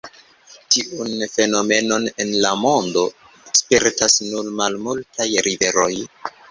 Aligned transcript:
Tiun 0.75 1.11
fenomenon 1.33 2.09
en 2.25 2.33
la 2.47 2.55
mondo 2.63 3.07
spertas 3.63 4.21
nur 4.33 4.53
malmultaj 4.63 5.31
riveroj. 5.51 5.91